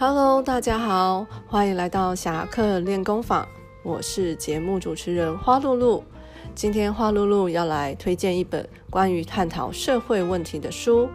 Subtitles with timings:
[0.00, 3.44] Hello，大家好，欢迎来到侠客练功坊。
[3.82, 6.04] 我是节目主持人花露露。
[6.54, 11.08] 今天花露露要来推荐一本关于探讨社会问题的书，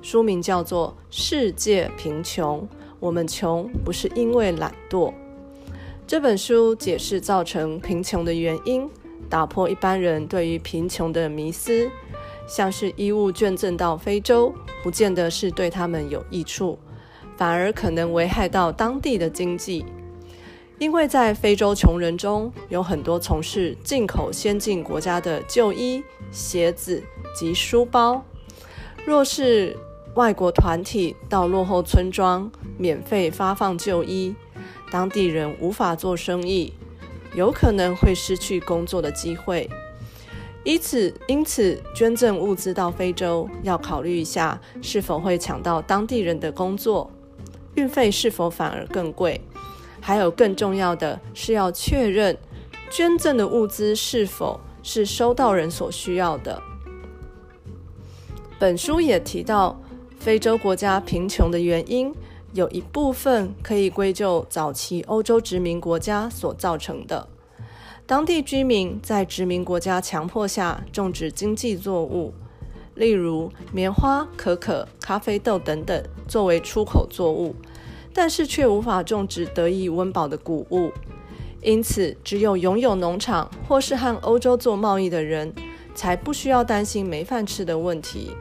[0.00, 2.60] 书名叫做《世界贫穷》，
[3.00, 5.12] 我们穷不是因为懒惰。
[6.06, 8.88] 这本书解释造成贫穷的原因，
[9.28, 11.90] 打破一般人对于贫穷的迷思，
[12.46, 16.78] 像是衣物捐赠到非洲，不见得是对他们有益处。
[17.40, 19.82] 反而可能危害到当地的经济，
[20.78, 27.02] 因为在非洲穷人中有很多从事进口先进国家的旧衣、鞋子
[27.34, 28.22] 及书包。
[29.06, 29.74] 若是
[30.16, 34.34] 外国团体到落后村庄免费发放旧衣，
[34.90, 36.74] 当地人无法做生意，
[37.34, 39.66] 有可能会失去工作的机会。
[40.62, 47.10] 因此，因此捐赠物资到非洲要考虑一下，是否会抢到当地人的工作。
[47.74, 49.40] 运费是否反而更贵？
[50.00, 52.36] 还有更重要的是要确认
[52.90, 56.60] 捐赠的物资是否是收到人所需要的。
[58.58, 59.80] 本书也提到，
[60.18, 62.14] 非洲国家贫穷的原因
[62.52, 67.28] 有一部分可以归咎早期欧洲殖民国家所造成的。
[68.06, 72.34] 当地居民在殖民国家强迫下种植经济作物。
[73.00, 77.56] 例如棉花、可可、咖啡豆等等，作为出口作物，
[78.12, 80.92] 但是却无法种植得以温饱的谷物，
[81.62, 85.50] 因此只有拥有农场或是和欧洲做贸易的人，
[85.94, 88.32] 才不需要担心没饭吃的问题。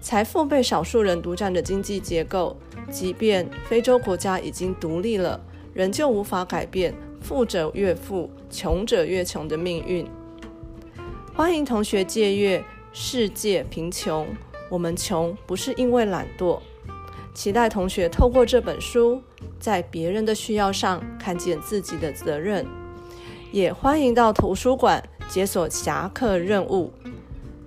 [0.00, 2.56] 财富被少数人独占的经济结构，
[2.92, 5.40] 即便非洲国家已经独立了，
[5.74, 10.06] 仍旧无法改变富者越富、穷者越穷的命运。
[11.34, 12.64] 欢迎同学借阅。
[12.92, 14.26] 世界贫穷，
[14.68, 16.60] 我们穷不是因为懒惰。
[17.34, 19.22] 期待同学透过这本书，
[19.58, 22.66] 在别人的需要上看见自己的责任。
[23.50, 26.92] 也欢迎到图书馆解锁侠客任务。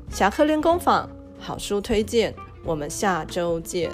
[0.09, 2.33] 侠客练功坊好书推荐，
[2.63, 3.91] 我们下周见。